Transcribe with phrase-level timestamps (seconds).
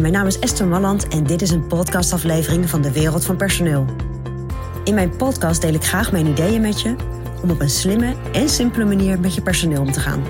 [0.00, 3.86] Mijn naam is Esther Malland en dit is een podcastaflevering van de Wereld van Personeel.
[4.84, 6.96] In mijn podcast deel ik graag mijn ideeën met je
[7.42, 10.22] om op een slimme en simpele manier met je personeel om te gaan.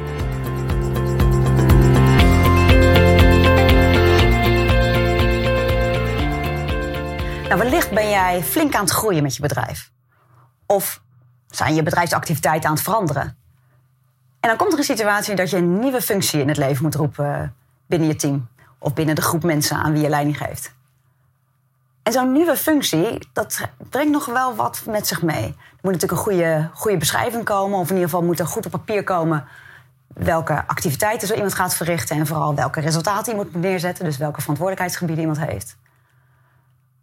[7.48, 9.90] Nou, wellicht ben jij flink aan het groeien met je bedrijf.
[10.66, 11.02] Of
[11.46, 13.36] zijn je bedrijfsactiviteiten aan het veranderen.
[14.40, 16.94] En dan komt er een situatie dat je een nieuwe functie in het leven moet
[16.94, 17.54] roepen
[17.86, 18.50] binnen je team.
[18.82, 20.74] Of binnen de groep mensen aan wie je leiding geeft.
[22.02, 23.60] En zo'n nieuwe functie, dat
[23.90, 25.44] brengt nog wel wat met zich mee.
[25.44, 27.78] Er moet natuurlijk een goede, goede beschrijving komen.
[27.78, 29.44] Of in ieder geval moet er goed op papier komen
[30.14, 32.16] welke activiteiten zo iemand gaat verrichten.
[32.16, 34.04] En vooral welke resultaten iemand moet neerzetten.
[34.04, 35.76] Dus welke verantwoordelijkheidsgebieden iemand heeft.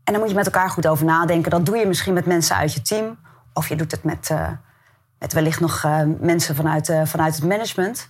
[0.03, 1.51] En dan moet je met elkaar goed over nadenken.
[1.51, 3.17] Dat doe je misschien met mensen uit je team.
[3.53, 4.47] Of je doet het met, uh,
[5.19, 8.09] met wellicht nog uh, mensen vanuit, uh, vanuit het management.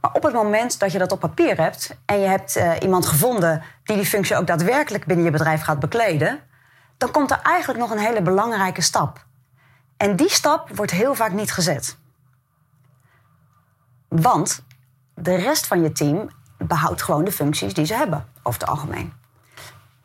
[0.00, 3.06] Maar op het moment dat je dat op papier hebt en je hebt uh, iemand
[3.06, 6.40] gevonden die die functie ook daadwerkelijk binnen je bedrijf gaat bekleden,
[6.96, 9.24] dan komt er eigenlijk nog een hele belangrijke stap.
[9.96, 11.96] En die stap wordt heel vaak niet gezet.
[14.08, 14.64] Want
[15.14, 19.12] de rest van je team behoudt gewoon de functies die ze hebben, over het algemeen.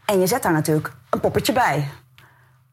[0.05, 1.89] En je zet daar natuurlijk een poppetje bij.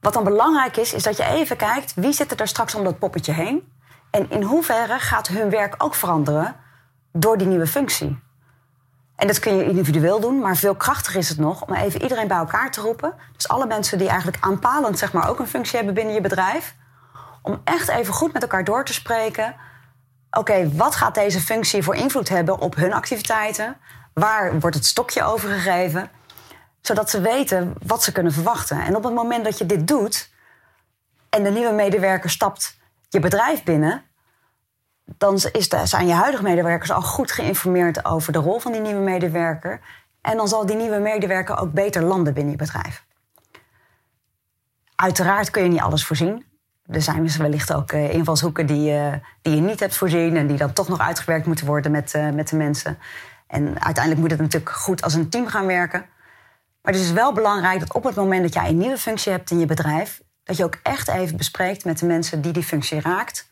[0.01, 2.85] Wat dan belangrijk is, is dat je even kijkt wie zit er daar straks om
[2.85, 3.73] dat poppetje heen.
[4.11, 6.57] En in hoeverre gaat hun werk ook veranderen
[7.13, 8.19] door die nieuwe functie.
[9.17, 12.29] En dat kun je individueel doen, maar veel krachtiger is het nog om even iedereen
[12.29, 13.15] bij elkaar te roepen.
[13.33, 16.75] Dus alle mensen die eigenlijk aanpalend zeg maar, ook een functie hebben binnen je bedrijf.
[17.43, 19.55] Om echt even goed met elkaar door te spreken.
[20.31, 23.77] Oké, wat gaat deze functie voor invloed hebben op hun activiteiten?
[24.15, 26.11] Waar wordt het stokje overgegeven?
[26.81, 28.81] Zodat ze weten wat ze kunnen verwachten.
[28.81, 30.31] En op het moment dat je dit doet
[31.29, 32.79] en de nieuwe medewerker stapt
[33.09, 34.03] je bedrijf binnen,
[35.17, 39.01] dan is zijn je huidige medewerkers al goed geïnformeerd over de rol van die nieuwe
[39.01, 39.81] medewerker.
[40.21, 43.05] En dan zal die nieuwe medewerker ook beter landen binnen je bedrijf.
[44.95, 46.45] Uiteraard kun je niet alles voorzien.
[46.87, 49.13] Er zijn dus wellicht ook uh, invalshoeken die, uh,
[49.43, 52.31] die je niet hebt voorzien en die dan toch nog uitgewerkt moeten worden met, uh,
[52.31, 52.99] met de mensen.
[53.47, 56.07] En uiteindelijk moet het natuurlijk goed als een team gaan werken.
[56.83, 59.51] Maar het is wel belangrijk dat op het moment dat jij een nieuwe functie hebt
[59.51, 63.01] in je bedrijf, dat je ook echt even bespreekt met de mensen die die functie
[63.01, 63.48] raakt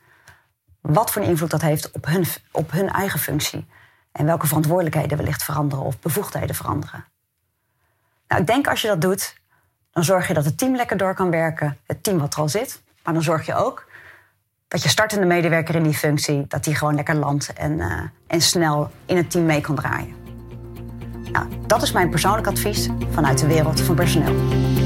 [0.87, 3.67] wat voor invloed dat heeft op hun, op hun eigen functie.
[4.13, 7.05] En welke verantwoordelijkheden wellicht veranderen of bevoegdheden veranderen.
[8.29, 9.37] Nou, ik denk als je dat doet,
[9.91, 11.79] dan zorg je dat het team lekker door kan werken.
[11.87, 12.83] Het team wat er al zit.
[13.03, 13.87] Maar dan zorg je ook
[14.69, 18.41] dat je startende medewerker in die functie, dat die gewoon lekker landt en, uh, en
[18.41, 20.15] snel in het team mee kan draaien.
[21.33, 24.86] Nou, dat is mijn persoonlijk advies vanuit de wereld van personeel.